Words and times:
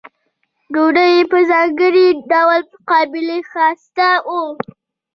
ډوډۍ 0.73 1.11
یې 1.17 1.23
په 1.31 1.37
ځانګړي 1.51 2.07
ډول 2.31 2.61
قابلي 2.89 3.39
ښایسته 3.51 4.09
وه. 4.27 4.41